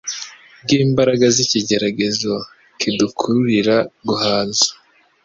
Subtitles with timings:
[0.63, 2.33] bw’imbaraga z’ikigeragezo
[2.79, 3.77] kidukururira
[4.07, 4.69] guhaza